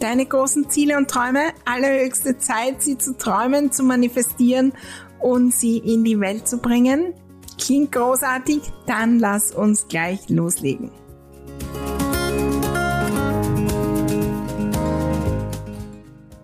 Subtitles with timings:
[0.00, 1.52] deine großen Ziele und Träume.
[1.64, 4.72] Allerhöchste Zeit, sie zu träumen, zu manifestieren
[5.20, 7.14] und sie in die Welt zu bringen.
[7.58, 8.62] Klingt großartig?
[8.86, 10.90] Dann lass uns gleich loslegen.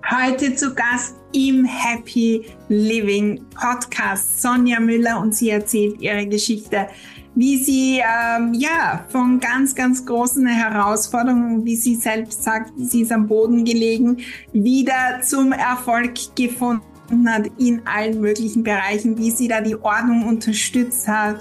[0.08, 6.88] Heute zu Gast im Happy Living Podcast Sonja Müller und sie erzählt ihre Geschichte
[7.36, 13.12] wie sie ähm, ja von ganz, ganz großen Herausforderungen, wie sie selbst sagt, sie ist
[13.12, 14.18] am Boden gelegen,
[14.52, 16.82] wieder zum Erfolg gefunden
[17.28, 21.36] hat in allen möglichen Bereichen, wie sie da die Ordnung unterstützt hat.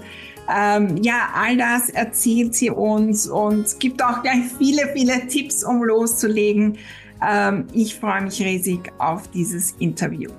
[0.53, 5.81] Ähm, ja, all das erzählt sie uns und gibt auch gleich viele, viele Tipps, um
[5.81, 6.77] loszulegen.
[7.25, 10.29] Ähm, ich freue mich riesig auf dieses Interview.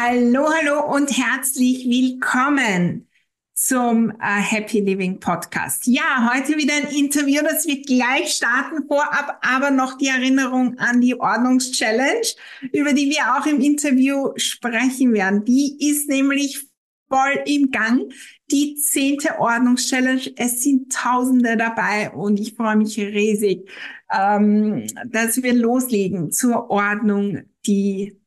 [0.00, 3.08] Hallo, hallo und herzlich willkommen
[3.52, 5.88] zum äh, Happy Living Podcast.
[5.88, 8.86] Ja, heute wieder ein Interview, das wir gleich starten.
[8.86, 12.28] Vorab aber noch die Erinnerung an die Ordnungschallenge,
[12.72, 15.44] über die wir auch im Interview sprechen werden.
[15.44, 16.64] Die ist nämlich
[17.08, 18.12] voll im Gang.
[18.52, 20.32] Die zehnte Ordnungschallenge.
[20.36, 23.68] Es sind Tausende dabei und ich freue mich riesig,
[24.16, 28.17] ähm, dass wir loslegen zur Ordnung, die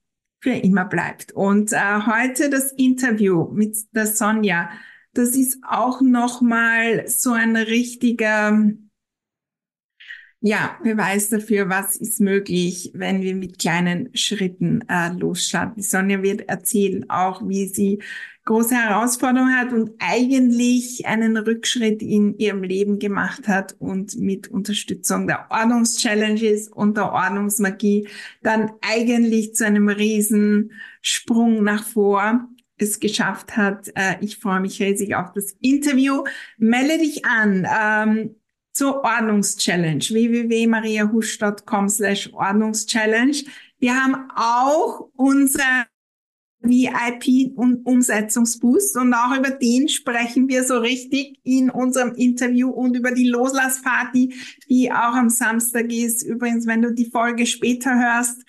[0.41, 1.31] für immer bleibt.
[1.31, 4.71] Und äh, heute das Interview mit der Sonja,
[5.13, 8.59] das ist auch nochmal so ein richtiger,
[10.43, 15.75] ja, Beweis dafür, was ist möglich, wenn wir mit kleinen Schritten äh, losstarten.
[15.75, 18.01] Die Sonja wird erzählen auch, wie sie
[18.45, 25.27] große Herausforderungen hat und eigentlich einen Rückschritt in ihrem Leben gemacht hat und mit Unterstützung
[25.27, 28.07] der Ordnungschallenges und der Ordnungsmagie
[28.41, 32.47] dann eigentlich zu einem riesen Sprung nach vor
[32.77, 33.89] es geschafft hat.
[33.95, 36.23] Äh, ich freue mich riesig auf das Interview.
[36.57, 38.35] Melde dich an ähm,
[38.73, 43.43] zur Ordnungschallenge www.mariahusch.com slash Ordnungschallenge.
[43.79, 45.85] Wir haben auch unsere
[46.61, 52.95] VIP und Umsetzungsboost und auch über den sprechen wir so richtig in unserem Interview und
[52.95, 54.33] über die Loslassparty,
[54.69, 56.23] die auch am Samstag ist.
[56.23, 58.43] Übrigens, wenn du die Folge später hörst,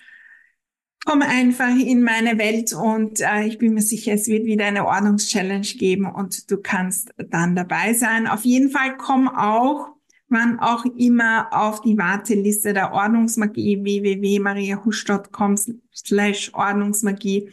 [1.05, 4.87] komm einfach in meine Welt und äh, ich bin mir sicher, es wird wieder eine
[4.87, 8.27] Ordnungschallenge geben und du kannst dann dabei sein.
[8.27, 9.93] Auf jeden Fall komm auch
[10.33, 15.57] wann auch immer auf die Warteliste der Ordnungsmagie www.mariahusch.com
[15.95, 17.51] slash Ordnungsmagie.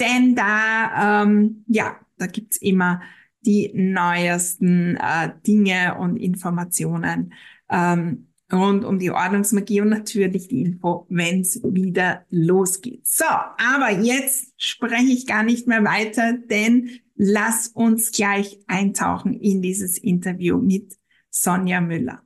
[0.00, 3.02] Denn da, ähm, ja, da gibt's immer
[3.42, 7.32] die neuesten äh, Dinge und Informationen
[7.70, 13.06] ähm, rund um die Ordnungsmagie und natürlich die Info, wenn's wieder losgeht.
[13.06, 19.62] So, aber jetzt spreche ich gar nicht mehr weiter, denn lass uns gleich eintauchen in
[19.62, 20.96] dieses Interview mit
[21.30, 22.22] Sonja Müller.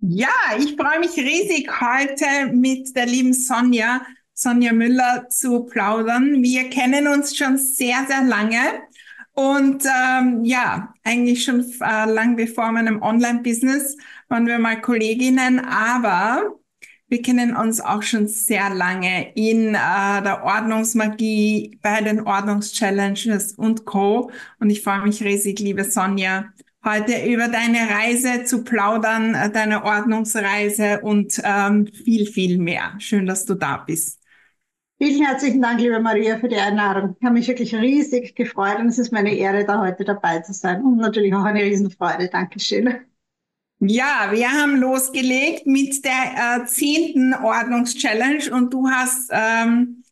[0.00, 4.02] Ja, ich freue mich riesig heute mit der lieben Sonja
[4.34, 6.42] Sonja Müller zu plaudern.
[6.42, 8.60] Wir kennen uns schon sehr, sehr lange.
[9.34, 13.96] Und ähm, ja, eigentlich schon äh, lang bevor meinem Online-Business
[14.28, 16.58] waren wir mal Kolleginnen, aber
[17.08, 23.84] wir kennen uns auch schon sehr lange in äh, der Ordnungsmagie, bei den Ordnungschallenges und
[23.84, 24.30] Co.
[24.60, 26.46] Und ich freue mich riesig, liebe Sonja,
[26.82, 32.94] heute über deine Reise zu plaudern, äh, deine Ordnungsreise und ähm, viel, viel mehr.
[32.98, 34.21] Schön, dass du da bist.
[35.02, 37.16] Vielen herzlichen Dank, liebe Maria, für die Einladung.
[37.18, 40.52] Ich habe mich wirklich riesig gefreut und es ist meine Ehre, da heute dabei zu
[40.52, 42.28] sein und natürlich auch eine Riesenfreude.
[42.28, 43.00] Dankeschön.
[43.80, 46.12] Ja, wir haben losgelegt mit der
[46.62, 50.04] äh, zehnten Ordnungschallenge und du hast ähm,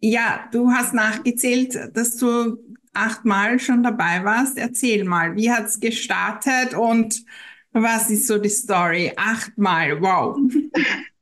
[0.00, 2.56] ja, du hast nachgezählt, dass du
[2.92, 4.58] achtmal schon dabei warst.
[4.58, 7.24] Erzähl mal, wie hat's gestartet und
[7.70, 9.12] was ist so die Story?
[9.14, 10.36] Achtmal, wow.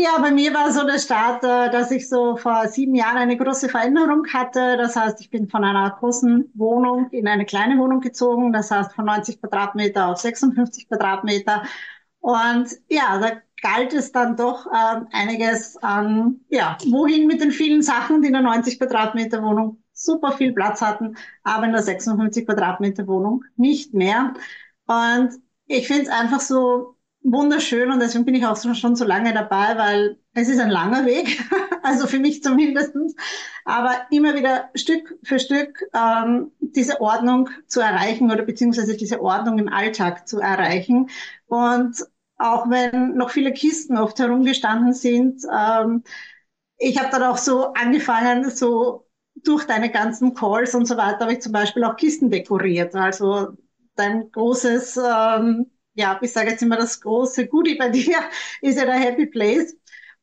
[0.00, 3.36] Ja, bei mir war so der Start, äh, dass ich so vor sieben Jahren eine
[3.36, 4.76] große Veränderung hatte.
[4.76, 8.52] Das heißt, ich bin von einer großen Wohnung in eine kleine Wohnung gezogen.
[8.52, 11.64] Das heißt, von 90 Quadratmeter auf 56 Quadratmeter.
[12.20, 17.82] Und ja, da galt es dann doch äh, einiges an, ja, wohin mit den vielen
[17.82, 22.46] Sachen, die in der 90 Quadratmeter Wohnung super viel Platz hatten, aber in der 56
[22.46, 24.32] Quadratmeter Wohnung nicht mehr.
[24.86, 25.30] Und
[25.66, 29.76] ich finde es einfach so wunderschön und deswegen bin ich auch schon so lange dabei,
[29.76, 31.42] weil es ist ein langer Weg,
[31.82, 33.14] also für mich zumindestens,
[33.64, 39.58] aber immer wieder Stück für Stück ähm, diese Ordnung zu erreichen oder beziehungsweise diese Ordnung
[39.58, 41.10] im Alltag zu erreichen.
[41.46, 42.04] Und
[42.38, 46.04] auch wenn noch viele Kisten oft herumgestanden sind, ähm,
[46.78, 49.06] ich habe dann auch so angefangen, so
[49.44, 52.94] durch deine ganzen Calls und so weiter, habe ich zum Beispiel auch Kisten dekoriert.
[52.94, 53.48] Also
[53.96, 55.66] dein großes ähm,
[55.98, 58.16] ja, ich sage jetzt immer, das große Goodie bei dir
[58.62, 59.76] ist ja der Happy Place.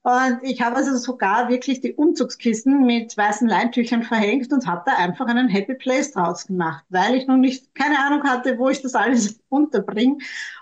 [0.03, 4.95] Und ich habe also sogar wirklich die Umzugskisten mit weißen Leintüchern verhängt und habe da
[4.97, 8.81] einfach einen Happy Place draus gemacht, weil ich noch nicht keine Ahnung hatte, wo ich
[8.83, 10.17] das alles unterbringe.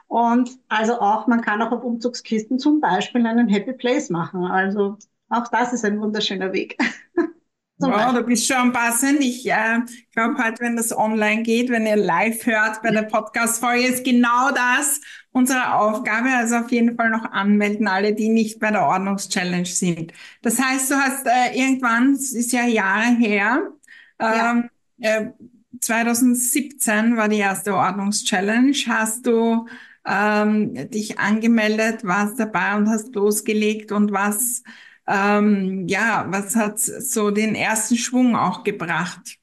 [0.08, 4.46] Und also auch, man kann auch auf Umzugskisten zum Beispiel einen Happy Place machen.
[4.46, 4.98] Also
[5.30, 6.78] auch das ist ein wunderschöner Weg.
[7.88, 9.20] Wow, du bist schon passend.
[9.22, 9.80] Ich äh,
[10.14, 14.52] glaube halt, wenn das online geht, wenn ihr live hört bei der Podcast-Folge, ist genau
[14.52, 15.02] das
[15.32, 16.30] unsere Aufgabe.
[16.30, 20.14] Also auf jeden Fall noch anmelden, alle, die nicht bei der Ordnungschallenge sind.
[20.42, 23.72] Das heißt, du hast äh, irgendwann, es ist ja Jahre her,
[24.20, 25.18] ähm, ja.
[25.18, 25.32] äh,
[25.82, 28.74] 2017 war die erste Ordnungschallenge.
[28.88, 29.68] Hast du
[30.06, 34.64] ähm, dich angemeldet, warst dabei und hast losgelegt und was
[35.08, 39.38] ähm, ja, was hat so den ersten Schwung auch gebracht?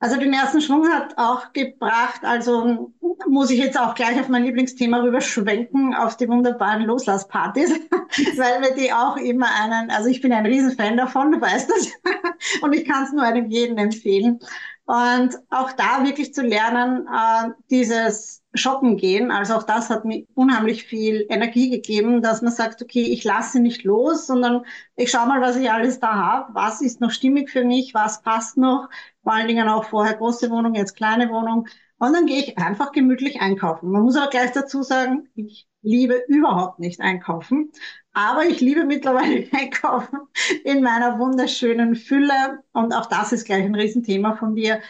[0.00, 2.92] Also den ersten Schwung hat auch gebracht, also
[3.26, 7.70] muss ich jetzt auch gleich auf mein Lieblingsthema rüberschwenken, auf die wunderbaren Loslasspartys,
[8.36, 11.88] weil wir die auch immer einen, also ich bin ein Riesenfan davon, du weißt das,
[12.62, 14.40] und ich kann es nur einem jeden empfehlen.
[14.84, 19.30] Und auch da wirklich zu lernen, äh, dieses shoppen gehen.
[19.30, 23.60] Also auch das hat mir unheimlich viel Energie gegeben, dass man sagt, okay, ich lasse
[23.60, 24.64] nicht los, sondern
[24.96, 28.22] ich schaue mal, was ich alles da habe, was ist noch stimmig für mich, was
[28.22, 28.88] passt noch,
[29.22, 31.66] vor allen Dingen auch vorher große Wohnung, jetzt kleine Wohnung.
[31.98, 33.90] Und dann gehe ich einfach gemütlich einkaufen.
[33.90, 37.70] Man muss aber gleich dazu sagen, ich liebe überhaupt nicht einkaufen,
[38.12, 40.20] aber ich liebe mittlerweile einkaufen
[40.64, 42.62] in meiner wunderschönen Fülle.
[42.72, 44.80] Und auch das ist gleich ein Riesenthema von dir,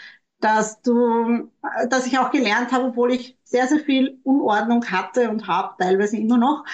[0.41, 1.51] dass du,
[1.89, 6.17] dass ich auch gelernt habe, obwohl ich sehr, sehr viel Unordnung hatte und habe, teilweise
[6.19, 6.65] immer noch.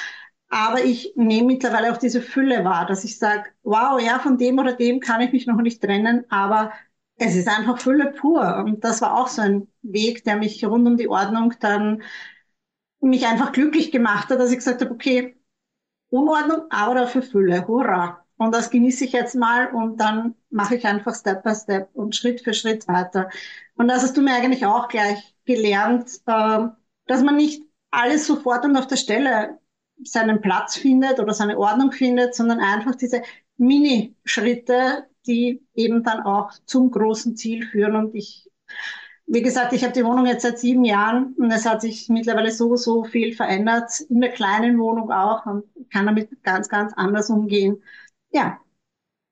[0.49, 4.59] Aber ich nehme mittlerweile auch diese Fülle wahr, dass ich sage, wow, ja, von dem
[4.59, 6.73] oder dem kann ich mich noch nicht trennen, aber
[7.17, 8.57] es ist einfach Fülle pur.
[8.65, 12.03] Und das war auch so ein Weg, der mich rund um die Ordnung dann
[13.01, 15.37] mich einfach glücklich gemacht hat, dass ich gesagt habe, okay,
[16.11, 18.25] Unordnung, aber dafür Fülle, hurra.
[18.41, 22.17] Und das genieße ich jetzt mal und dann mache ich einfach Step by Step und
[22.17, 23.29] Schritt für Schritt weiter.
[23.75, 26.69] Und das hast du mir eigentlich auch gleich gelernt, äh,
[27.07, 29.59] dass man nicht alles sofort und auf der Stelle
[30.05, 33.21] seinen Platz findet oder seine Ordnung findet, sondern einfach diese
[33.59, 37.95] Mini-Schritte, die eben dann auch zum großen Ziel führen.
[37.95, 38.49] Und ich,
[39.27, 42.53] wie gesagt, ich habe die Wohnung jetzt seit sieben Jahren und es hat sich mittlerweile
[42.53, 47.29] so, so viel verändert, in der kleinen Wohnung auch und kann damit ganz, ganz anders
[47.29, 47.83] umgehen
[48.31, 48.61] ja,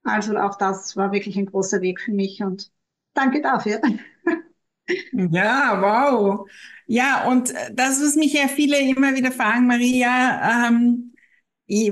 [0.05, 2.73] also auch das war wirklich ein großer Weg für mich und
[3.15, 3.81] danke dafür.
[5.13, 6.49] Ja, wow.
[6.87, 11.13] Ja, und das, was mich ja viele immer wieder fragen, Maria, ähm,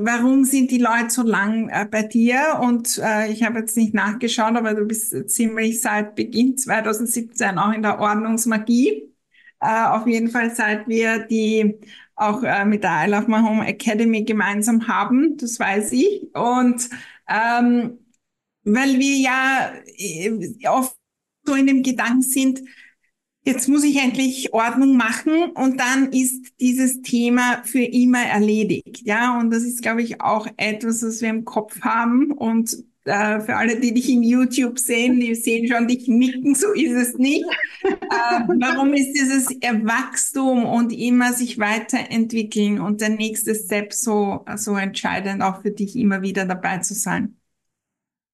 [0.01, 2.59] warum sind die Leute so lang äh, bei dir?
[2.63, 7.73] Und äh, ich habe jetzt nicht nachgeschaut, aber du bist ziemlich seit Beginn 2017 auch
[7.73, 9.15] in der Ordnungsmagie.
[9.61, 11.79] Äh, auf jeden Fall seit wir die
[12.15, 16.23] auch äh, mit der I Love My Home Academy gemeinsam haben, das weiß ich.
[16.35, 16.89] Und
[17.29, 17.99] ähm,
[18.65, 20.97] weil wir ja äh, oft
[21.47, 22.63] so in dem Gedanken sind,
[23.45, 29.03] jetzt muss ich endlich Ordnung machen und dann ist dieses Thema für immer erledigt.
[29.05, 33.41] Ja, und das ist, glaube ich, auch etwas, was wir im Kopf haben und äh,
[33.41, 37.19] für alle, die dich in YouTube sehen, die sehen schon dich nicken, so ist es
[37.19, 37.45] nicht.
[37.83, 44.77] äh, warum ist dieses Wachstum und immer sich weiterentwickeln und der nächste Step so, so
[44.77, 47.37] entscheidend, auch für dich immer wieder dabei zu sein?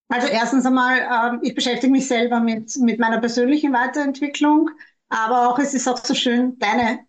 [0.08, 4.70] Also erstens einmal, äh, ich beschäftige mich selber mit, mit meiner persönlichen Weiterentwicklung,
[5.08, 7.00] aber auch es ist auch so schön, deine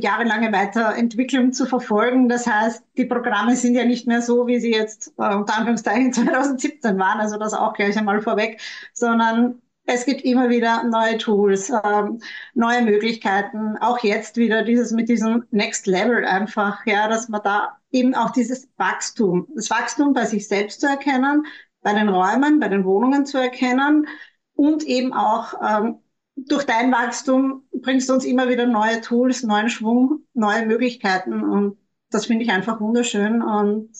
[0.00, 2.28] jahrelange Weiterentwicklung zu verfolgen.
[2.28, 6.12] Das heißt, die Programme sind ja nicht mehr so, wie sie jetzt äh, unter Anführungszeichen
[6.14, 8.60] 2017 waren, also das auch gleich einmal vorweg,
[8.92, 12.20] sondern es gibt immer wieder neue Tools, ähm,
[12.54, 13.76] neue Möglichkeiten.
[13.78, 18.30] Auch jetzt wieder dieses mit diesem Next Level einfach, ja, dass man da eben auch
[18.30, 21.46] dieses Wachstum, das Wachstum bei sich selbst zu erkennen,
[21.80, 24.06] bei den Räumen, bei den Wohnungen zu erkennen
[24.54, 25.98] und eben auch ähm,
[26.36, 31.78] durch dein Wachstum bringst du uns immer wieder neue Tools, neuen Schwung, neue Möglichkeiten und
[32.12, 33.42] das finde ich einfach wunderschön.
[33.42, 33.90] Und,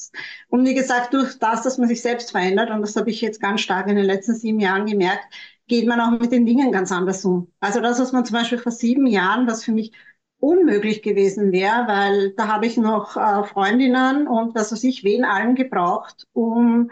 [0.48, 3.40] und wie gesagt, durch das, dass man sich selbst verändert, und das habe ich jetzt
[3.40, 5.24] ganz stark in den letzten sieben Jahren gemerkt,
[5.66, 7.50] geht man auch mit den Dingen ganz anders um.
[7.60, 9.92] Also das, was man zum Beispiel vor sieben Jahren, was für mich
[10.38, 15.24] unmöglich gewesen wäre, weil da habe ich noch äh, Freundinnen und was weiß ich, wen
[15.24, 16.90] allen gebraucht, um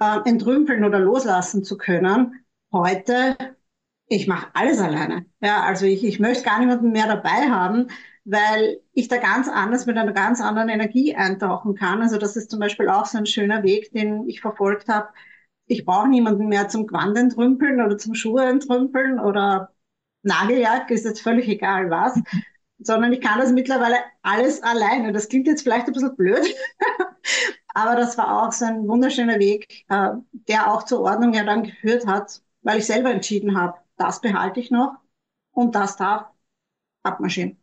[0.00, 2.44] äh, entrümpeln oder loslassen zu können.
[2.72, 3.36] Heute
[4.08, 5.26] ich mache alles alleine.
[5.40, 7.88] Ja, also ich, ich möchte gar niemanden mehr dabei haben,
[8.24, 12.02] weil ich da ganz anders mit einer ganz anderen Energie eintauchen kann.
[12.02, 15.08] Also das ist zum Beispiel auch so ein schöner Weg, den ich verfolgt habe.
[15.66, 19.72] Ich brauche niemanden mehr zum Gewand entrümpeln oder zum Schuhe entrümpeln oder
[20.22, 22.20] Nageljagd, ist jetzt völlig egal was,
[22.78, 25.12] sondern ich kann das mittlerweile alles alleine.
[25.12, 26.42] Das klingt jetzt vielleicht ein bisschen blöd,
[27.74, 31.64] aber das war auch so ein wunderschöner Weg, äh, der auch zur Ordnung ja dann
[31.64, 34.96] geführt hat, weil ich selber entschieden habe, das behalte ich noch
[35.52, 36.26] und das darf
[37.02, 37.58] abmarschieren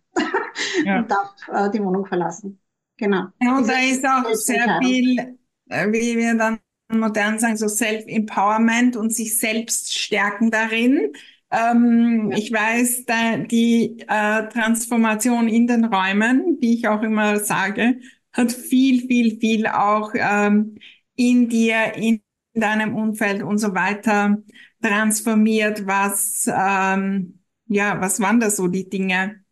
[0.83, 0.99] ja.
[0.99, 2.59] und darf äh, die Wohnung verlassen.
[2.97, 3.27] Genau.
[3.41, 5.37] Ja, und da ist auch sehr viel,
[5.69, 11.11] äh, wie wir dann modern sagen, so Self-Empowerment und sich selbst stärken darin.
[11.51, 12.37] Ähm, ja.
[12.37, 17.99] Ich weiß, da, die äh, Transformation in den Räumen, wie ich auch immer sage,
[18.31, 20.77] hat viel, viel, viel auch ähm,
[21.15, 22.21] in dir, in
[22.53, 24.37] deinem Umfeld und so weiter
[24.85, 25.87] transformiert?
[25.87, 29.43] Was, ähm, ja, was waren da so die Dinge,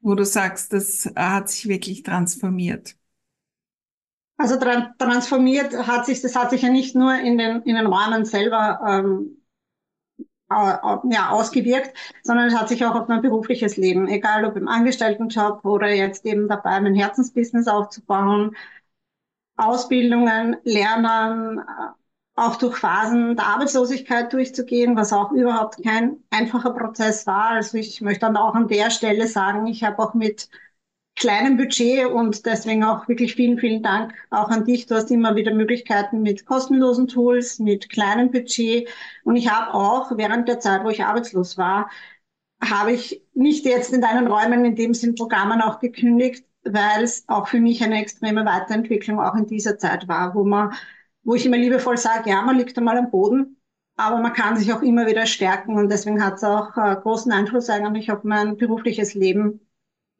[0.00, 2.96] wo du sagst, das hat sich wirklich transformiert?
[4.38, 7.86] Also tra transformiert hat sich, das hat sich ja nicht nur in den, in den
[7.86, 9.42] Räumen selber ähm,
[10.48, 15.64] ja, ausgewirkt, sondern es hat sich auch auf mein berufliches Leben, egal ob im Angestelltenjob
[15.64, 18.54] oder jetzt eben dabei, mein Herzensbusiness aufzubauen,
[19.56, 21.60] Ausbildungen, Lernen,
[22.36, 27.50] auch durch Phasen der Arbeitslosigkeit durchzugehen, was auch überhaupt kein einfacher Prozess war.
[27.52, 30.48] Also ich möchte dann auch an der Stelle sagen, ich habe auch mit
[31.16, 34.86] kleinem Budget und deswegen auch wirklich vielen, vielen Dank auch an dich.
[34.86, 38.88] Du hast immer wieder Möglichkeiten mit kostenlosen Tools, mit kleinem Budget.
[39.24, 41.90] Und ich habe auch während der Zeit, wo ich arbeitslos war,
[42.62, 47.24] habe ich nicht jetzt in deinen Räumen in dem Sinn Programmen auch gekündigt, weil es
[47.28, 50.74] auch für mich eine extreme Weiterentwicklung auch in dieser Zeit war, wo man
[51.26, 53.60] wo ich immer liebevoll sage, ja, man liegt einmal am Boden,
[53.96, 57.32] aber man kann sich auch immer wieder stärken und deswegen hat es auch äh, großen
[57.32, 59.60] Einfluss eigentlich auf mein berufliches Leben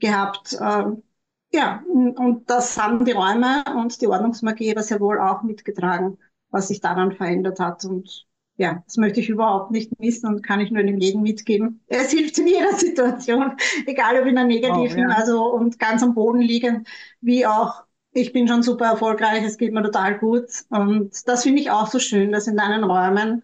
[0.01, 0.59] gehabt.
[0.61, 1.05] Ähm,
[1.53, 6.19] ja, und das haben die Räume und die Ordnungsmagie aber sehr wohl auch mitgetragen,
[6.51, 7.85] was sich daran verändert hat.
[7.85, 11.85] Und ja, das möchte ich überhaupt nicht missen und kann ich nur dem jeden mitgeben.
[11.87, 13.53] Es hilft in jeder Situation,
[13.87, 15.17] egal ob in einer negativen, oh, ja.
[15.17, 16.85] also und ganz am Boden liegen,
[17.21, 17.86] wie auch
[18.17, 20.47] ich bin schon super erfolgreich, es geht mir total gut.
[20.71, 23.43] Und das finde ich auch so schön, dass in deinen Räumen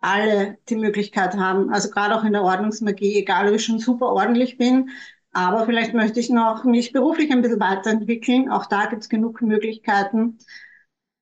[0.00, 4.06] alle die Möglichkeit haben, also gerade auch in der Ordnungsmagie, egal ob ich schon super
[4.06, 4.90] ordentlich bin,
[5.32, 8.50] aber vielleicht möchte ich noch mich beruflich ein bisschen weiterentwickeln.
[8.50, 10.38] Auch da gibt es genug Möglichkeiten.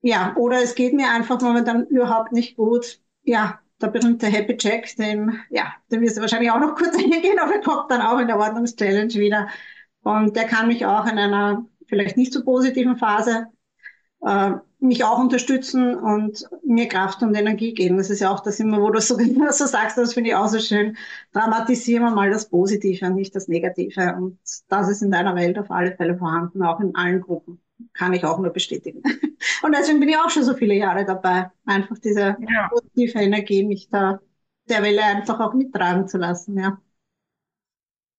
[0.01, 3.01] Ja, oder es geht mir einfach momentan überhaupt nicht gut.
[3.23, 7.39] Ja, der berühmte Happy Check, den, ja, den wirst du wahrscheinlich auch noch kurz eingehen,
[7.39, 9.49] aber er kommt dann auch in der Ordnungschallenge wieder.
[10.03, 13.47] Und der kann mich auch in einer vielleicht nicht so positiven Phase
[14.23, 17.97] äh, mich auch unterstützen und mir Kraft und Energie geben.
[17.97, 19.17] Das ist ja auch das immer, wo du so,
[19.51, 20.97] so sagst, das finde ich auch so schön.
[21.33, 24.15] Dramatisieren wir mal das Positive und nicht das Negative.
[24.17, 24.39] Und
[24.69, 27.61] das ist in deiner Welt auf alle Fälle vorhanden, auch in allen Gruppen.
[27.93, 29.03] Kann ich auch nur bestätigen.
[29.63, 32.69] Und deswegen bin ich auch schon so viele Jahre dabei, einfach diese ja.
[32.71, 34.19] positive Energie, mich da
[34.69, 36.79] der Welle einfach auch mittragen zu lassen, ja.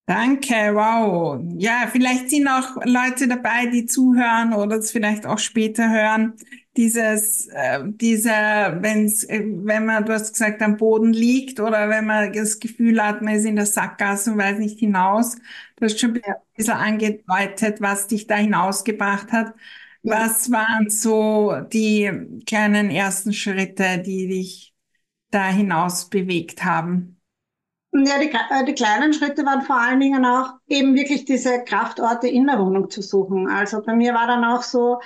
[0.08, 1.38] Danke, wow.
[1.58, 6.34] Ja, vielleicht sind auch Leute dabei, die zuhören oder es vielleicht auch später hören.
[6.78, 12.06] Dieses, äh, dieser, wenn's, äh, wenn man, du hast gesagt, am Boden liegt oder wenn
[12.06, 15.36] man das Gefühl hat, man ist in der Sackgasse und weiß nicht hinaus.
[15.76, 16.22] Du hast schon ein
[16.56, 19.54] bisschen angedeutet, was dich da hinausgebracht hat.
[20.04, 22.10] Was waren so die
[22.46, 24.74] kleinen ersten Schritte, die dich
[25.32, 27.17] da hinaus bewegt haben?
[28.00, 32.28] Ja, die, äh, die kleinen Schritte waren vor allen Dingen auch eben wirklich diese Kraftorte
[32.28, 33.48] in der Wohnung zu suchen.
[33.50, 35.00] Also bei mir war dann auch so,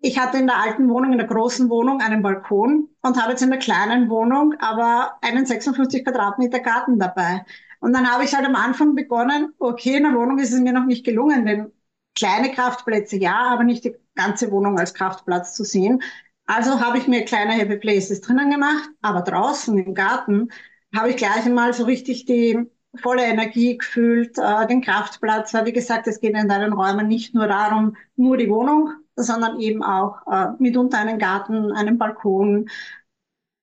[0.00, 3.42] ich hatte in der alten Wohnung, in der großen Wohnung einen Balkon und habe jetzt
[3.42, 7.44] in der kleinen Wohnung aber einen 56 Quadratmeter Garten dabei.
[7.80, 10.72] Und dann habe ich halt am Anfang begonnen, okay, in der Wohnung ist es mir
[10.72, 11.72] noch nicht gelungen, denn
[12.16, 16.02] kleine Kraftplätze ja, aber nicht die ganze Wohnung als Kraftplatz zu sehen.
[16.46, 20.50] Also habe ich mir kleine Happy Places drinnen gemacht, aber draußen im Garten
[20.96, 22.58] habe ich gleich einmal so richtig die
[23.00, 25.52] volle Energie gefühlt, äh, den Kraftplatz.
[25.54, 29.60] Weil wie gesagt, es geht in deinen Räumen nicht nur darum, nur die Wohnung, sondern
[29.60, 32.68] eben auch äh, mitunter einen Garten, einen Balkon,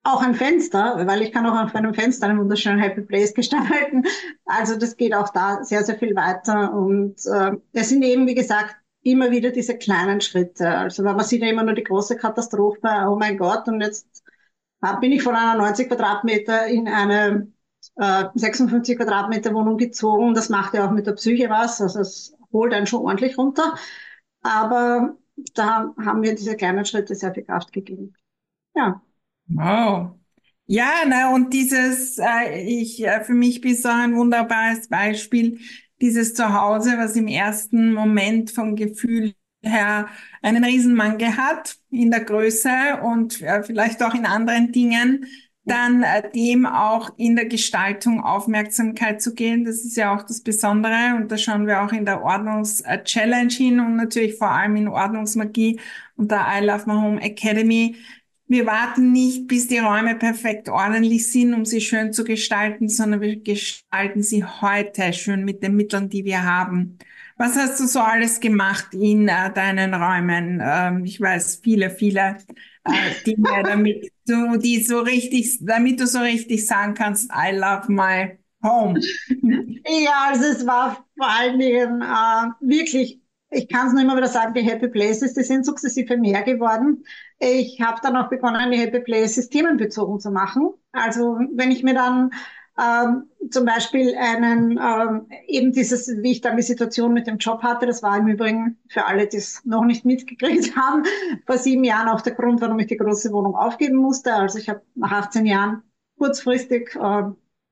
[0.04, 4.04] auch ein Fenster, weil ich kann auch auf einem Fenster einen wunderschönen Happy Place gestalten.
[4.46, 6.74] Also das geht auch da sehr, sehr viel weiter.
[6.74, 10.70] Und äh, es sind eben, wie gesagt, immer wieder diese kleinen Schritte.
[10.70, 14.23] Also weil man sieht ja immer nur die große Katastrophe, oh mein Gott, und jetzt
[15.00, 17.52] bin ich von einer 90 Quadratmeter in eine
[17.96, 20.34] äh, 56 Quadratmeter Wohnung gezogen.
[20.34, 21.82] Das macht ja auch mit der Psyche was.
[21.82, 23.76] Also es holt einen schon ordentlich runter.
[24.42, 25.18] Aber
[25.56, 28.14] da haben mir diese kleinen Schritte sehr viel Kraft gegeben.
[28.76, 29.02] Ja.
[29.48, 30.20] Wow.
[30.66, 35.60] Ja, na, und dieses, äh, ich, äh, für mich bist du ein wunderbares Beispiel,
[36.02, 40.08] dieses Zuhause, was im ersten Moment vom Gefühl her
[40.42, 45.26] einen Riesenmangel hat in der Größe und äh, vielleicht auch in anderen Dingen,
[45.66, 49.66] dann äh, dem auch in der Gestaltung Aufmerksamkeit zu geben.
[49.66, 53.80] Das ist ja auch das Besondere und da schauen wir auch in der Ordnungs-Challenge hin
[53.80, 55.80] und natürlich vor allem in Ordnungsmagie
[56.18, 57.96] und der I Love My Home Academy.
[58.48, 63.22] Wir warten nicht, bis die Räume perfekt ordentlich sind, um sie schön zu gestalten, sondern
[63.22, 67.00] wir gestalten sie heute schön mit den Mitteln, die wir haben.
[67.38, 70.62] Was hast du so alles gemacht in äh, deinen Räumen?
[70.64, 72.38] Ähm, ich weiß viele, viele
[72.84, 72.92] äh,
[73.26, 78.38] Dinge, damit du die so richtig, damit du so richtig sagen kannst, I love my
[78.64, 79.00] home.
[79.86, 82.06] Ja, also es war vor allen Dingen äh,
[82.62, 86.42] wirklich, ich kann es nur immer wieder sagen, die Happy Places, die sind sukzessive mehr
[86.44, 87.04] geworden.
[87.40, 90.70] Ich habe dann auch begonnen, die Happy Places themenbezogen zu machen.
[90.94, 92.32] Also wenn ich mir dann
[92.80, 97.62] ähm, zum Beispiel einen, ähm, eben dieses, wie ich dann die Situation mit dem Job
[97.62, 101.04] hatte, das war im Übrigen für alle, die es noch nicht mitgekriegt haben,
[101.46, 104.34] vor sieben Jahren auch der Grund, warum ich die große Wohnung aufgeben musste.
[104.34, 105.84] Also ich habe nach 18 Jahren
[106.18, 107.24] kurzfristig äh,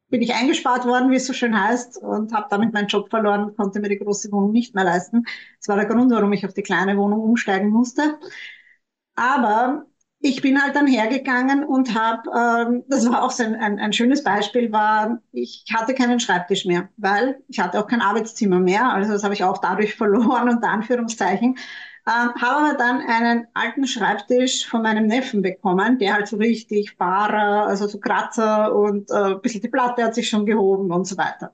[0.09, 3.55] bin ich eingespart worden, wie es so schön heißt, und habe damit meinen Job verloren,
[3.55, 5.23] konnte mir die große Wohnung nicht mehr leisten.
[5.57, 8.19] Das war der Grund, warum ich auf die kleine Wohnung umsteigen musste.
[9.15, 9.85] Aber
[10.21, 13.91] ich bin halt dann hergegangen und habe, ähm, das war auch so ein, ein, ein,
[13.91, 18.91] schönes Beispiel, war, ich hatte keinen Schreibtisch mehr, weil ich hatte auch kein Arbeitszimmer mehr.
[18.93, 21.57] Also das habe ich auch dadurch verloren, unter Anführungszeichen.
[22.07, 26.95] Ähm, habe aber dann einen alten Schreibtisch von meinem Neffen bekommen, der halt so richtig
[26.97, 31.05] Fahrer, also so Kratzer und äh, ein bisschen die Platte hat sich schon gehoben und
[31.05, 31.53] so weiter.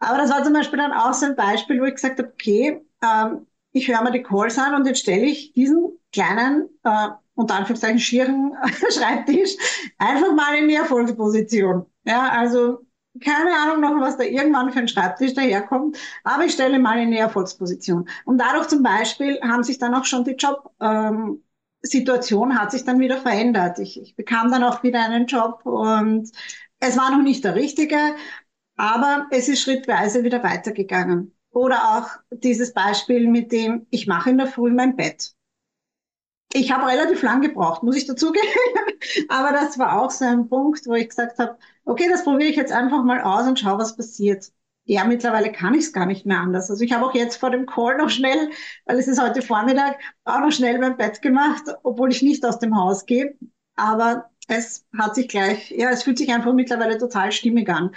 [0.00, 2.80] Aber das war zum Beispiel dann auch so ein Beispiel, wo ich gesagt habe, okay,
[3.02, 7.54] ähm, ich höre mir die Calls an und jetzt stelle ich diesen kleinen äh, unter
[7.54, 8.54] Anführungszeichen schieren
[8.90, 9.56] Schreibtisch
[9.98, 11.86] einfach mal in die Erfolgsposition.
[12.04, 12.80] Ja, also
[13.22, 17.10] keine Ahnung noch, was da irgendwann für ein Schreibtisch daherkommt, aber ich stelle mal in
[17.10, 18.08] die Erfolgsposition.
[18.24, 23.00] Und dadurch zum Beispiel haben sich dann auch schon die Jobsituation ähm, hat sich dann
[23.00, 23.78] wieder verändert.
[23.78, 26.30] Ich, ich bekam dann auch wieder einen Job und
[26.80, 27.98] es war noch nicht der richtige,
[28.76, 31.32] aber es ist schrittweise wieder weitergegangen.
[31.50, 35.35] Oder auch dieses Beispiel mit dem, ich mache in der Früh mein Bett.
[36.52, 38.46] Ich habe relativ lang gebraucht, muss ich dazugeben.
[39.28, 42.56] Aber das war auch so ein Punkt, wo ich gesagt habe, okay, das probiere ich
[42.56, 44.52] jetzt einfach mal aus und schaue, was passiert.
[44.84, 46.70] Ja, mittlerweile kann ich es gar nicht mehr anders.
[46.70, 48.50] Also ich habe auch jetzt vor dem Call noch schnell,
[48.84, 52.58] weil es ist heute Vormittag, auch noch schnell mein Bett gemacht, obwohl ich nicht aus
[52.60, 53.36] dem Haus gehe.
[53.74, 57.94] Aber es hat sich gleich, ja, es fühlt sich einfach mittlerweile total stimmig an.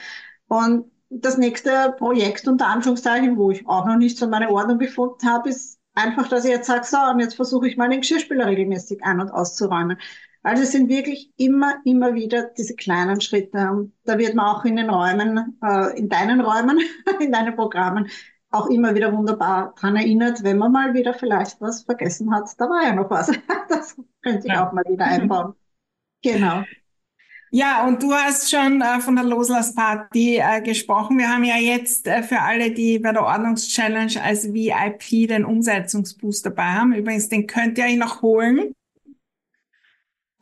[0.47, 5.27] Und das nächste Projekt unter Anführungszeichen, wo ich auch noch nicht so meine Ordnung gefunden
[5.29, 8.47] habe, ist einfach, dass ich jetzt sage, so, und jetzt versuche ich mal den Geschirrspüler
[8.47, 9.97] regelmäßig ein- und auszuräumen.
[10.41, 13.69] Also es sind wirklich immer, immer wieder diese kleinen Schritte.
[13.71, 16.79] Und da wird man auch in den Räumen, äh, in deinen Räumen,
[17.19, 18.09] in deinen Programmen
[18.51, 22.49] auch immer wieder wunderbar dran erinnert, wenn man mal wieder vielleicht was vergessen hat.
[22.57, 23.31] Da war ja noch was.
[23.69, 24.67] Das könnte ich ja.
[24.67, 25.53] auch mal wieder einbauen.
[26.21, 26.63] Genau.
[27.51, 31.17] Ja, und du hast schon äh, von der Loslassparty äh, gesprochen.
[31.17, 36.45] Wir haben ja jetzt äh, für alle, die bei der Ordnungschallenge als VIP den Umsetzungsboost
[36.45, 36.93] dabei haben.
[36.93, 38.75] Übrigens, den könnt ihr euch noch holen.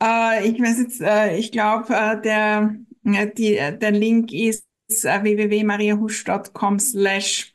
[0.02, 7.54] Äh, ich weiß jetzt, äh, ich glaube, äh, der, die, der Link ist www.mariahusch.com slash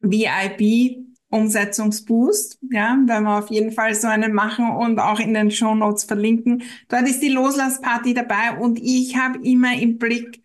[0.00, 5.50] VIP Umsetzungsboost, ja, werden wir auf jeden Fall so einen machen und auch in den
[5.50, 6.62] Show Notes verlinken.
[6.88, 10.42] Dort ist die Loslassparty dabei und ich habe immer im Blick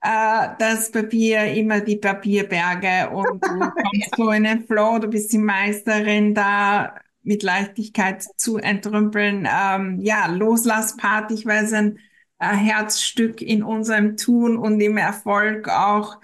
[0.00, 5.32] äh, das Papier, immer die Papierberge und du kommst so in den Flow, du bist
[5.32, 9.48] die Meisterin da mit Leichtigkeit zu entrümpeln.
[9.50, 11.98] Ähm, ja, Loslassparty, ich weiß, ein
[12.38, 16.18] äh, Herzstück in unserem Tun und im Erfolg auch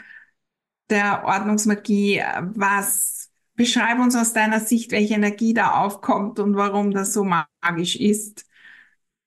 [0.90, 3.19] der Ordnungsmagie, was
[3.60, 8.46] Beschreib uns aus deiner Sicht, welche Energie da aufkommt und warum das so magisch ist.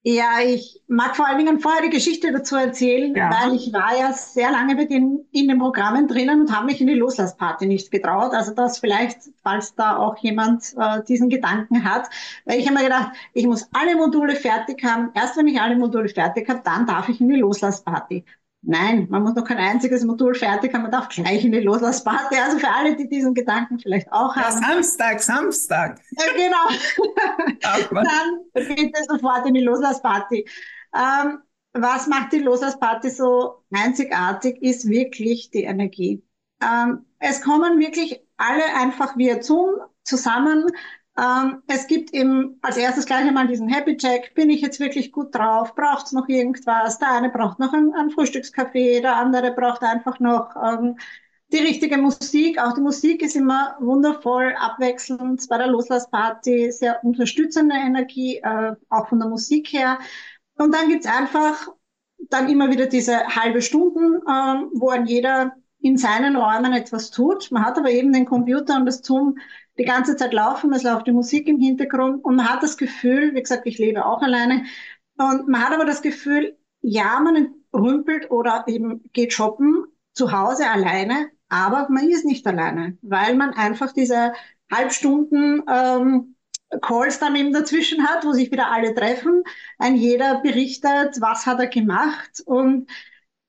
[0.01, 3.29] Ja, ich mag vor allen Dingen vorher die Geschichte dazu erzählen, ja.
[3.29, 6.81] weil ich war ja sehr lange mit in, in den Programmen drinnen und habe mich
[6.81, 8.33] in die Loslassparty nicht getraut.
[8.33, 12.09] Also das vielleicht, falls da auch jemand äh, diesen Gedanken hat,
[12.45, 15.11] weil ich habe mir gedacht, ich muss alle Module fertig haben.
[15.13, 18.25] Erst wenn ich alle Module fertig habe, dann darf ich in die Loslassparty.
[18.65, 22.37] Nein, man muss noch kein einziges Modul fertig haben, man darf gleich in die Loslassparty.
[22.37, 24.61] Also für alle, die diesen Gedanken vielleicht auch haben.
[24.61, 25.99] Ja, Samstag, Samstag.
[26.11, 26.69] Ja, genau.
[27.91, 30.47] Dann bitte sofort in die Loslassparty.
[30.95, 31.39] Ähm,
[31.73, 36.23] was macht die Loslassparty so einzigartig, ist wirklich die Energie.
[36.63, 40.67] Ähm, es kommen wirklich alle einfach via Zoom zusammen
[41.17, 44.33] ähm, es gibt eben als erstes gleich einmal diesen Happy Check.
[44.33, 45.75] Bin ich jetzt wirklich gut drauf?
[45.75, 46.97] Braucht es noch irgendwas?
[46.97, 50.97] Der eine braucht noch einen, einen Frühstückskaffee, der andere braucht einfach noch ähm,
[51.51, 52.59] die richtige Musik.
[52.59, 59.07] Auch die Musik ist immer wundervoll abwechselnd bei der Loslassparty, sehr unterstützende Energie, äh, auch
[59.07, 59.99] von der Musik her.
[60.57, 61.67] Und dann gibt's einfach
[62.29, 67.51] dann immer wieder diese halbe Stunden, ähm, wo ein jeder in seinen Räumen etwas tut.
[67.51, 69.37] Man hat aber eben den Computer und das Zoom
[69.77, 73.33] die ganze Zeit laufen, es läuft die Musik im Hintergrund und man hat das Gefühl,
[73.33, 74.65] wie gesagt, ich lebe auch alleine,
[75.17, 80.69] und man hat aber das Gefühl, ja, man rümpelt oder eben geht shoppen zu Hause
[80.69, 84.33] alleine, aber man ist nicht alleine, weil man einfach diese
[84.71, 86.35] Halbstunden ähm,
[86.81, 89.43] Calls dann eben dazwischen hat, wo sich wieder alle treffen.
[89.77, 92.89] Ein jeder berichtet, was hat er gemacht und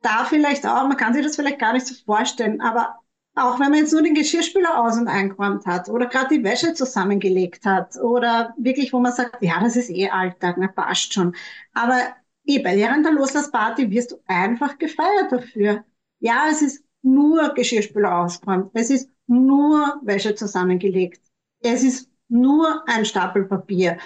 [0.02, 2.96] da vielleicht auch, man kann sich das vielleicht gar nicht so vorstellen, aber
[3.34, 6.74] auch wenn man jetzt nur den Geschirrspüler aus- und eingeräumt hat oder gerade die Wäsche
[6.74, 11.34] zusammengelegt hat oder wirklich, wo man sagt, ja, das ist eh Alltag, na, passt schon.
[11.72, 11.98] Aber
[12.44, 15.84] eben, während der Loslassparty wirst du einfach gefeiert dafür.
[16.20, 18.70] Ja, es ist nur Geschirrspüler ausgeräumt.
[18.74, 21.20] Es ist nur Wäsche zusammengelegt.
[21.60, 23.98] Es ist nur ein Stapel Papier.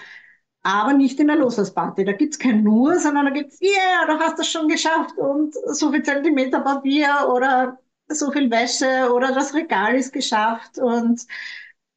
[0.63, 2.05] Aber nicht in der Loslassparty.
[2.05, 5.93] Da gibt's kein nur, sondern da gibt's, yeah, du hast das schon geschafft und so
[5.93, 11.27] viel Zentimeter Papier oder so viel Wäsche oder das Regal ist geschafft und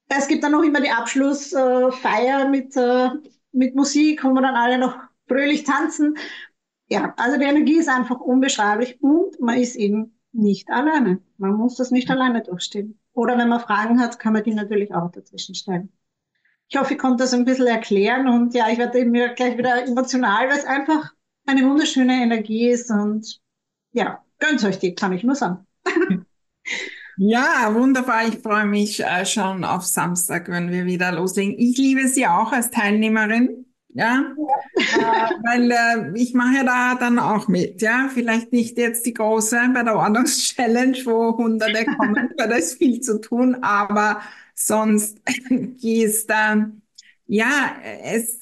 [0.10, 3.10] es gibt dann noch immer die Abschlussfeier mit, äh,
[3.52, 4.97] mit Musik, wo wir dann alle noch
[5.28, 6.17] fröhlich tanzen.
[6.89, 11.21] Ja, also die Energie ist einfach unbeschreiblich und man ist eben nicht alleine.
[11.38, 13.00] Man muss das nicht alleine durchstehen.
[13.13, 15.91] Oder wenn man Fragen hat, kann man die natürlich auch dazwischen stellen.
[16.69, 19.84] Ich hoffe, ich konnte das ein bisschen erklären und ja, ich werde mir gleich wieder
[19.86, 21.13] emotional, weil es einfach
[21.45, 23.41] eine wunderschöne Energie ist und
[23.93, 25.67] ja, gönnt euch die, kann ich nur sagen.
[27.17, 28.27] Ja, wunderbar.
[28.27, 31.56] Ich freue mich äh, schon auf Samstag, wenn wir wieder loslegen.
[31.58, 33.65] Ich liebe sie auch als Teilnehmerin.
[33.93, 34.23] Ja,
[34.75, 35.25] ja.
[35.30, 38.10] Äh, weil äh, ich mache ja da dann auch mit, ja.
[38.13, 43.01] Vielleicht nicht jetzt die große bei der Ordnungschallenge, wo Hunderte kommen, weil da ist viel
[43.01, 44.21] zu tun, aber
[44.56, 45.19] sonst
[45.82, 46.71] ist da,
[47.27, 48.41] ja, es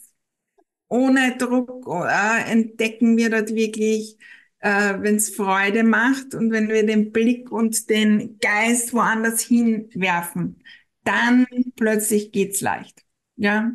[0.88, 4.17] ohne Druck äh, entdecken wir dort wirklich
[4.59, 10.61] äh, wenn es Freude macht und wenn wir den Blick und den Geist woanders hinwerfen,
[11.03, 11.45] dann
[11.75, 13.03] plötzlich geht's leicht.
[13.35, 13.71] Ja.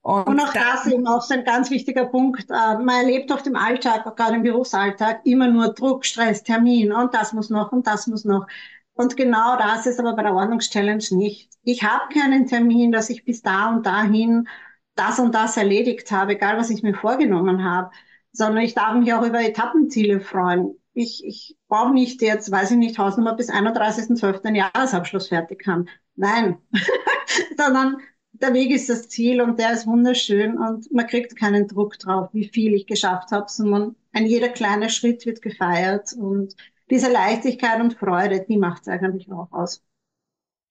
[0.00, 2.50] Und, und auch das eben auch so ein ganz wichtiger Punkt.
[2.50, 6.92] Äh, man erlebt oft im Alltag, auch gerade im Berufsalltag, immer nur Druck, Stress, Termin
[6.92, 8.46] und das muss noch und das muss noch.
[8.94, 11.52] Und genau das ist aber bei der Ordnungschallenge nicht.
[11.62, 14.48] Ich habe keinen Termin, dass ich bis da und dahin
[14.94, 17.90] das und das erledigt habe, egal was ich mir vorgenommen habe
[18.32, 20.74] sondern ich darf mich auch über Etappenziele freuen.
[20.94, 24.42] Ich, ich brauche nicht jetzt, weiß ich nicht, Hausnummer bis 31.12.
[24.42, 25.86] den Jahresabschluss fertig haben.
[26.16, 26.58] Nein,
[27.56, 27.98] sondern
[28.32, 32.30] der Weg ist das Ziel und der ist wunderschön und man kriegt keinen Druck drauf,
[32.32, 36.54] wie viel ich geschafft habe, sondern ein jeder kleine Schritt wird gefeiert und
[36.90, 39.82] diese Leichtigkeit und Freude, die macht es eigentlich auch aus.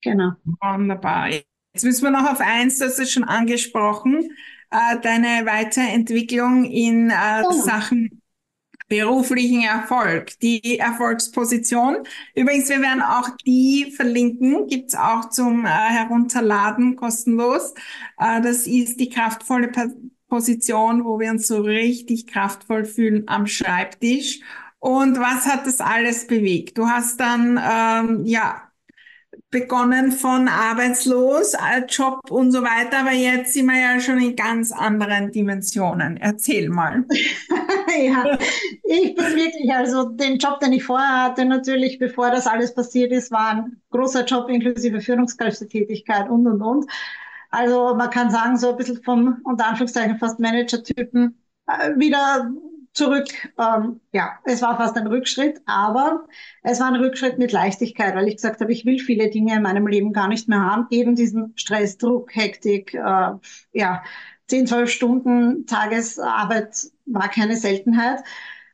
[0.04, 0.34] Genau.
[0.44, 1.30] Wunderbar.
[1.30, 4.30] Jetzt müssen wir noch auf eins, das ist schon angesprochen
[4.72, 7.52] äh, deine Weiterentwicklung in äh, ja.
[7.52, 8.22] Sachen
[8.92, 12.00] beruflichen Erfolg, die Erfolgsposition.
[12.36, 17.74] Übrigens, wir werden auch die verlinken, gibt's auch zum äh, Herunterladen kostenlos.
[18.20, 19.72] Äh, das ist die kraftvolle
[20.28, 24.42] Position, wo wir uns so richtig kraftvoll fühlen am Schreibtisch.
[24.80, 26.78] Und was hat das alles bewegt?
[26.78, 28.71] Du hast dann ähm, ja
[29.50, 31.56] begonnen von arbeitslos,
[31.88, 36.18] Job und so weiter, aber jetzt sind wir ja schon in ganz anderen Dimensionen.
[36.18, 37.06] Erzähl mal.
[38.04, 38.38] ja,
[38.84, 43.12] ich bin wirklich, also den Job, den ich vorher hatte, natürlich, bevor das alles passiert
[43.12, 46.92] ist, war ein großer Job inklusive Führungskräftetätigkeit und, und, und.
[47.50, 52.50] Also man kann sagen, so ein bisschen vom, unter Anführungszeichen, fast Manager-Typen äh, wieder
[52.94, 53.28] zurück.
[53.58, 56.26] Ähm, ja, es war fast ein Rückschritt, aber
[56.64, 59.62] es war ein Rückschritt mit Leichtigkeit, weil ich gesagt habe, ich will viele Dinge in
[59.62, 60.88] meinem Leben gar nicht mehr haben.
[60.90, 63.32] Eben diesen Stress, Druck, Hektik, äh,
[63.74, 64.04] ja,
[64.48, 68.20] 10, 12 Stunden Tagesarbeit war keine Seltenheit.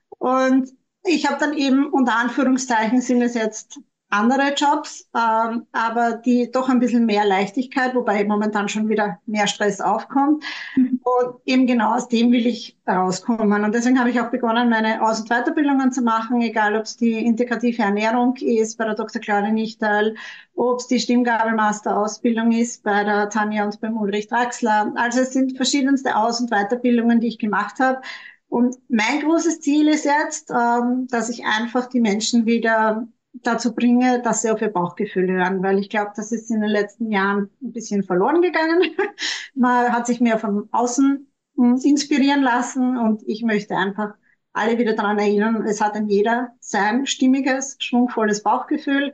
[0.10, 6.50] Und ich habe dann eben unter Anführungszeichen sind es jetzt andere Jobs, ähm, aber die
[6.50, 10.44] doch ein bisschen mehr Leichtigkeit, wobei momentan schon wieder mehr Stress aufkommt.
[10.78, 11.02] Mhm.
[11.04, 13.64] Und eben genau aus dem will ich rauskommen.
[13.66, 16.96] Und deswegen habe ich auch begonnen, meine Aus- und Weiterbildungen zu machen, egal ob es
[16.96, 19.22] die integrative Ernährung ist bei der Dr.
[19.22, 20.16] Claudia Nichtal,
[20.56, 24.94] ob es die Stimmgabelmaster-Ausbildung ist bei der Tanja und beim Ulrich Draxler.
[24.96, 28.02] Also es sind verschiedenste Aus- und Weiterbildungen, die ich gemacht habe.
[28.50, 33.06] Und mein großes Ziel ist jetzt, ähm, dass ich einfach die Menschen wieder
[33.44, 36.70] dazu bringe, dass sie auf ihr Bauchgefühl hören, weil ich glaube, das ist in den
[36.70, 38.82] letzten Jahren ein bisschen verloren gegangen.
[39.56, 44.16] Man hat sich mehr von außen hm, inspirieren lassen und ich möchte einfach
[44.54, 49.14] alle wieder daran erinnern, es hat ein jeder sein stimmiges, schwungvolles Bauchgefühl.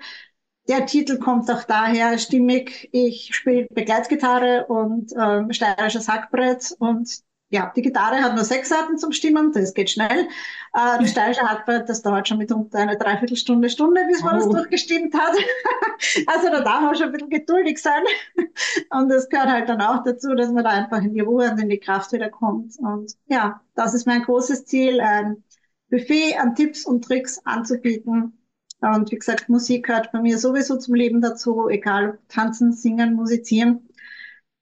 [0.70, 7.72] Der Titel kommt auch daher, stimmig, ich spiele Begleitgitarre und äh, steirisches Hackbrett und ja,
[7.76, 10.28] die Gitarre hat nur sechs Seiten zum Stimmen, das geht schnell.
[10.74, 14.40] Äh, das steirische Hackbrett, das dauert schon mitunter eine Dreiviertelstunde, Stunde, bis man oh.
[14.40, 15.36] das durchgestimmt hat.
[16.26, 18.02] also da darf man schon ein bisschen geduldig sein.
[18.90, 21.60] Und das gehört halt dann auch dazu, dass man da einfach in die Ruhe und
[21.60, 22.78] in die Kraft wieder kommt.
[22.80, 25.44] Und ja, das ist mein großes Ziel, ein
[25.90, 28.38] Buffet an Tipps und Tricks anzubieten.
[28.82, 33.14] Und wie gesagt, Musik gehört bei mir sowieso zum Leben dazu, egal ob tanzen, singen,
[33.14, 33.88] musizieren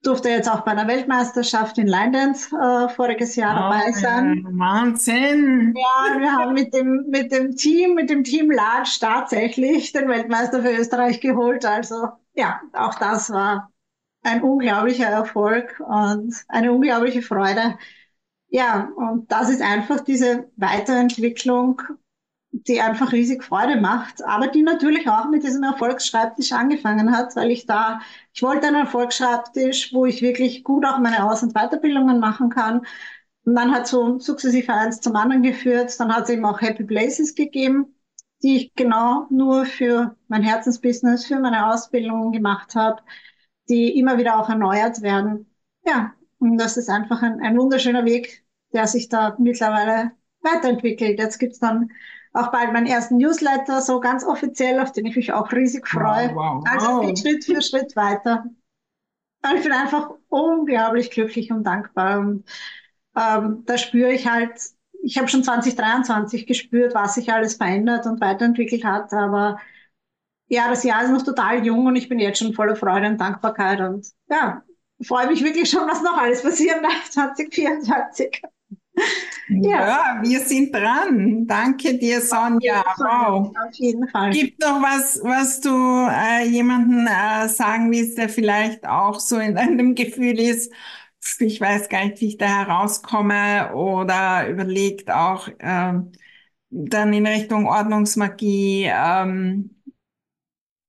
[0.02, 4.44] durfte jetzt auch bei einer Weltmeisterschaft in Lindens äh, voriges Jahr oh, dabei sein.
[4.50, 5.74] Wahnsinn!
[5.76, 10.62] Ja, wir haben mit dem, mit dem Team, mit dem Team Large tatsächlich den Weltmeister
[10.62, 11.64] für Österreich geholt.
[11.64, 13.70] Also ja, auch das war
[14.22, 17.78] ein unglaublicher Erfolg und eine unglaubliche Freude.
[18.48, 21.80] Ja, und das ist einfach diese Weiterentwicklung
[22.52, 27.50] die einfach riesig Freude macht, aber die natürlich auch mit diesem Erfolgsschreibtisch angefangen hat, weil
[27.50, 28.00] ich da,
[28.34, 32.86] ich wollte einen Erfolgsschreibtisch, wo ich wirklich gut auch meine Aus- und Weiterbildungen machen kann.
[33.44, 35.98] Und dann hat so sukzessive eins zum anderen geführt.
[35.98, 37.94] Dann hat es eben auch Happy Places gegeben,
[38.42, 43.02] die ich genau nur für mein Herzensbusiness, für meine Ausbildungen gemacht habe,
[43.68, 45.50] die immer wieder auch erneuert werden.
[45.86, 50.12] Ja, und das ist einfach ein, ein wunderschöner Weg, der sich da mittlerweile
[50.42, 51.18] weiterentwickelt.
[51.18, 51.90] Jetzt gibt's dann
[52.32, 56.34] auch bald meinen ersten Newsletter, so ganz offiziell, auf den ich mich auch riesig freue.
[56.34, 57.06] Wow, wow, also wow.
[57.06, 58.44] geht Schritt für Schritt weiter.
[59.44, 62.20] Und ich bin einfach unglaublich glücklich und dankbar.
[62.20, 62.44] Und
[63.16, 64.52] ähm, da spüre ich halt,
[65.02, 69.12] ich habe schon 2023 gespürt, was sich alles verändert und weiterentwickelt hat.
[69.12, 69.58] Aber
[70.46, 73.20] ja, das Jahr ist noch total jung und ich bin jetzt schon voller Freude und
[73.20, 73.80] Dankbarkeit.
[73.80, 74.62] Und ja,
[75.02, 78.42] freue mich wirklich schon, was noch alles passieren darf 2024.
[79.48, 79.70] Ja.
[79.70, 80.20] ja.
[80.22, 81.46] wir sind dran.
[81.46, 82.84] Danke dir, Sonja.
[82.96, 83.48] Wow.
[83.48, 84.30] Auf jeden Fall.
[84.30, 85.70] Gibt noch was, was du
[86.10, 90.72] äh, jemanden äh, sagen willst, der vielleicht auch so in deinem Gefühl ist,
[91.38, 95.92] ich weiß gar nicht, wie ich da herauskomme oder überlegt auch äh,
[96.70, 99.82] dann in Richtung Ordnungsmagie ähm,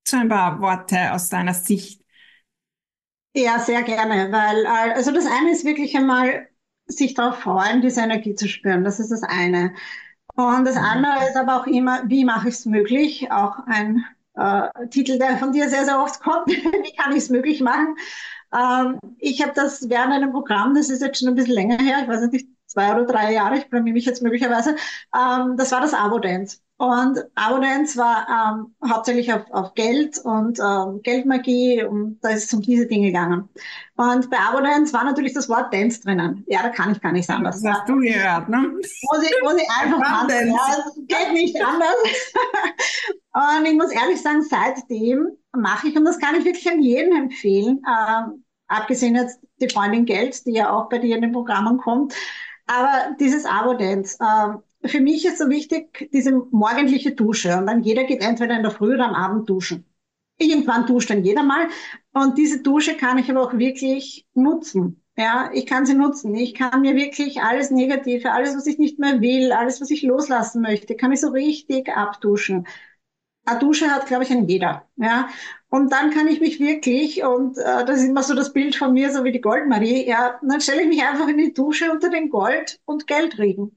[0.08, 2.02] so ein paar Worte aus deiner Sicht.
[3.36, 6.48] Ja, sehr gerne, weil äh, also das eine ist wirklich einmal
[6.86, 8.84] sich darauf freuen, diese Energie zu spüren.
[8.84, 9.74] Das ist das eine.
[10.36, 10.84] Und das mhm.
[10.84, 13.32] andere ist aber auch immer, wie mache ich es möglich?
[13.32, 14.04] Auch ein
[14.36, 16.48] äh, Titel, der von dir sehr, sehr oft kommt.
[16.48, 17.96] wie kann ich es möglich machen?
[18.54, 22.00] Ähm, ich habe das während einem Programm, das ist jetzt schon ein bisschen länger her,
[22.04, 24.76] ich weiß nicht, zwei oder drei Jahre, ich blamier mich jetzt möglicherweise,
[25.16, 26.58] ähm, das war das Abo-Dance.
[26.78, 32.54] Und Abonance war ähm, hauptsächlich auf, auf Geld und ähm, Geldmagie und da ist es
[32.54, 33.48] um diese Dinge gegangen.
[33.96, 36.44] Und bei Abonance war natürlich das Wort Dance drinnen.
[36.48, 37.62] Ja, da kann ich gar nicht anders.
[37.62, 38.58] Das hast du gehört, ne?
[38.58, 40.30] Muss ich, muss ich einfach machen.
[40.30, 41.96] Ja, geht nicht anders.
[43.34, 47.16] und ich muss ehrlich sagen, seitdem mache ich, und das kann ich wirklich an jeden
[47.16, 51.78] empfehlen, ähm, abgesehen jetzt die Freundin Geld, die ja auch bei dir in den Programmen
[51.78, 52.14] kommt,
[52.66, 57.58] aber dieses Abo-Dance, ähm, für mich ist so wichtig, diese morgendliche Dusche.
[57.58, 59.86] Und dann jeder geht entweder in der Früh oder am Abend duschen.
[60.38, 61.68] Irgendwann duscht dann jeder mal.
[62.14, 65.02] Und diese Dusche kann ich aber auch wirklich nutzen.
[65.16, 66.34] Ja, ich kann sie nutzen.
[66.36, 70.02] Ich kann mir wirklich alles Negative, alles, was ich nicht mehr will, alles, was ich
[70.02, 72.68] loslassen möchte, kann ich so richtig abduschen.
[73.46, 74.88] Eine Dusche hat, glaube ich, ein jeder.
[74.96, 75.30] Ja,
[75.74, 78.94] und dann kann ich mich wirklich, und äh, das ist immer so das Bild von
[78.94, 82.12] mir, so wie die Goldmarie, ja, dann stelle ich mich einfach in die Dusche unter
[82.12, 83.76] den Gold- und Geldregen.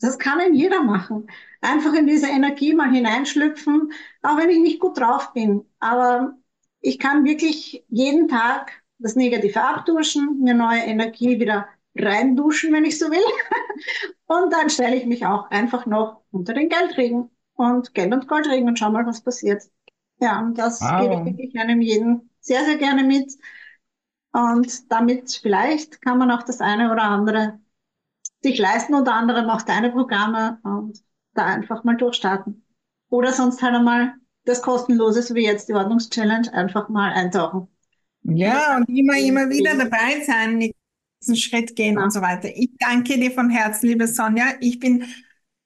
[0.00, 1.26] Das kann ein jeder machen.
[1.60, 5.64] Einfach in diese Energie mal hineinschlüpfen, auch wenn ich nicht gut drauf bin.
[5.80, 6.36] Aber
[6.80, 13.00] ich kann wirklich jeden Tag das Negative abduschen, mir neue Energie wieder reinduschen, wenn ich
[13.00, 13.18] so will.
[14.26, 18.68] Und dann stelle ich mich auch einfach noch unter den Geldregen und Geld- und Goldregen
[18.68, 19.64] und schau mal, was passiert.
[20.22, 21.00] Ja, und das wow.
[21.00, 23.32] gebe ich wirklich einem jeden sehr, sehr gerne mit.
[24.32, 27.58] Und damit vielleicht kann man auch das eine oder andere
[28.40, 31.00] sich leisten, unter anderem auch deine Programme und
[31.34, 32.64] da einfach mal durchstarten.
[33.08, 37.66] Oder sonst halt einmal das kostenlose, so wie jetzt die Ordnungschallenge, einfach mal eintauchen.
[38.22, 42.04] Ja, und immer, immer wieder dabei sein, nächsten Schritt gehen ja.
[42.04, 42.48] und so weiter.
[42.54, 44.54] Ich danke dir von Herzen, liebe Sonja.
[44.60, 45.04] Ich bin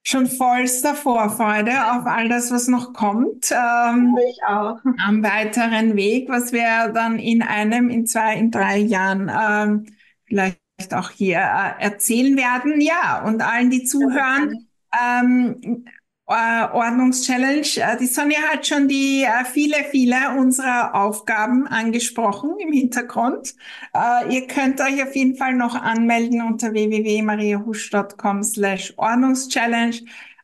[0.07, 3.51] schon vollster Vorfreude auf all das, was noch kommt.
[3.51, 4.79] Ähm, ich auch.
[5.05, 9.87] Am weiteren Weg, was wir dann in einem, in zwei, in drei Jahren ähm,
[10.25, 12.81] vielleicht auch hier äh, erzählen werden.
[12.81, 15.91] Ja, und allen, die zuhören, ähm, äh,
[16.27, 17.77] Ordnungschallenge.
[17.77, 23.55] Äh, die Sonja hat schon die äh, viele, viele unserer Aufgaben angesprochen im Hintergrund.
[23.95, 30.01] Äh, ihr könnt euch auf jeden Fall noch anmelden unter www.mariahusch.com slash Ordnungschallenge.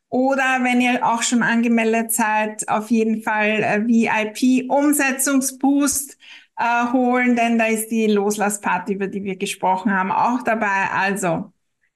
[0.08, 6.18] Oder wenn ihr auch schon angemeldet seid, auf jeden Fall äh, VIP Umsetzungsboost
[6.58, 10.90] äh, holen, denn da ist die Loslassparty, über die wir gesprochen haben, auch dabei.
[10.92, 11.52] Also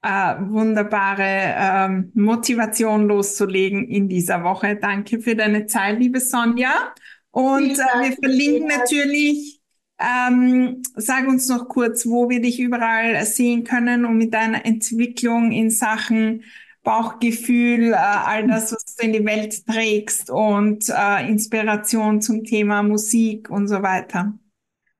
[0.06, 4.76] äh, wunderbare ähm, Motivation loszulegen in dieser Woche.
[4.76, 6.94] Danke für deine Zeit, liebe Sonja.
[7.32, 9.60] Und äh, wir verlinken natürlich,
[9.98, 15.50] ähm, sag uns noch kurz, wo wir dich überall sehen können und mit deiner Entwicklung
[15.50, 16.44] in Sachen
[16.84, 22.84] Bauchgefühl, äh, all das, was du in die Welt trägst und äh, Inspiration zum Thema
[22.84, 24.38] Musik und so weiter.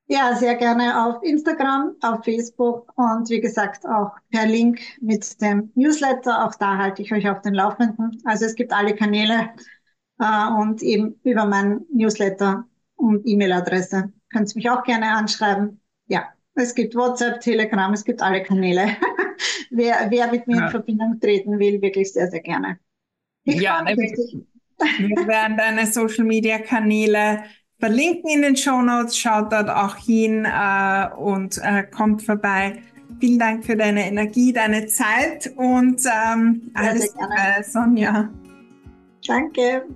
[0.09, 5.73] Ja, sehr gerne auf Instagram, auf Facebook und wie gesagt auch per Link mit dem
[5.75, 6.47] Newsletter.
[6.47, 8.23] Auch da halte ich euch auf den Laufenden.
[8.25, 9.51] Also es gibt alle Kanäle
[10.21, 12.64] äh, und eben über meinen Newsletter
[12.95, 15.81] und E-Mail-Adresse könnt ihr mich auch gerne anschreiben.
[16.07, 18.97] Ja, es gibt WhatsApp, Telegram, es gibt alle Kanäle.
[19.71, 20.64] wer, wer mit mir ja.
[20.66, 22.79] in Verbindung treten will, wirklich sehr, sehr gerne.
[23.45, 27.45] Ich ja, ne, wir werden deine Social-Media-Kanäle
[27.78, 29.18] verlinken in den Show Notes.
[29.18, 32.82] Schaut dort auch hin äh, und äh, kommt vorbei.
[33.20, 38.28] Vielen Dank für deine Energie, deine Zeit und ähm, alles Gute, Sonja.
[39.26, 39.86] Danke.